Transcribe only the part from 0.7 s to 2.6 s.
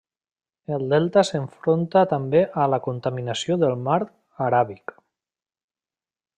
El delta s'enfronta també